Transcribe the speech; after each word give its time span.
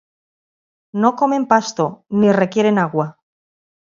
No 1.03 1.11
comen 1.19 1.45
pasto, 1.51 1.85
ni 2.23 2.31
requieren 2.39 2.83
agua. 2.87 3.09